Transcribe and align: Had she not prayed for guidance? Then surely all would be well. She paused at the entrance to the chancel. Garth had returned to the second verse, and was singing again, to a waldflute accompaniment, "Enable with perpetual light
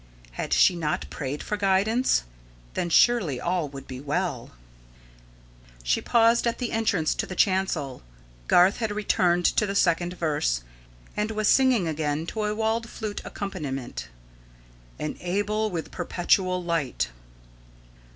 Had 0.31 0.51
she 0.51 0.75
not 0.75 1.07
prayed 1.11 1.43
for 1.43 1.57
guidance? 1.57 2.23
Then 2.73 2.89
surely 2.89 3.39
all 3.39 3.69
would 3.69 3.85
be 3.87 3.99
well. 3.99 4.49
She 5.83 6.01
paused 6.01 6.47
at 6.47 6.57
the 6.57 6.71
entrance 6.71 7.13
to 7.13 7.27
the 7.27 7.35
chancel. 7.35 8.01
Garth 8.47 8.77
had 8.77 8.89
returned 8.89 9.45
to 9.45 9.67
the 9.67 9.75
second 9.75 10.15
verse, 10.15 10.63
and 11.15 11.29
was 11.29 11.47
singing 11.47 11.87
again, 11.87 12.25
to 12.25 12.45
a 12.45 12.55
waldflute 12.55 13.21
accompaniment, 13.23 14.07
"Enable 14.97 15.69
with 15.69 15.91
perpetual 15.91 16.63
light 16.63 17.09